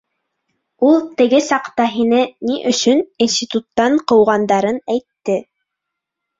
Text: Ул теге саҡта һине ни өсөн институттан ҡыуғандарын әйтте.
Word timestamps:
Ул 0.87 0.95
теге 1.21 1.41
саҡта 1.49 1.85
һине 1.97 2.23
ни 2.49 2.57
өсөн 2.73 3.05
институттан 3.29 4.01
ҡыуғандарын 4.15 4.85
әйтте. 4.99 5.41